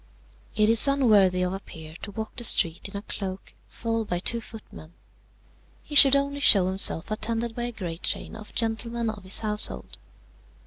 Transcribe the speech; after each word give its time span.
"It 0.55 0.67
is 0.67 0.87
unworthy 0.87 1.43
of 1.43 1.53
a 1.53 1.59
peer 1.59 1.93
to 2.01 2.09
walk 2.09 2.35
the 2.35 2.43
street 2.43 2.89
in 2.89 2.97
a 2.97 3.03
cloak, 3.03 3.53
followed 3.69 4.07
by 4.07 4.17
two 4.17 4.41
footmen. 4.41 4.93
He 5.83 5.93
should 5.93 6.15
only 6.15 6.39
show 6.39 6.65
himself 6.65 7.11
attended 7.11 7.53
by 7.53 7.65
a 7.65 7.71
great 7.71 8.01
train 8.01 8.35
of 8.35 8.55
gentlemen 8.55 9.11
of 9.11 9.23
his 9.23 9.41
household. 9.41 9.99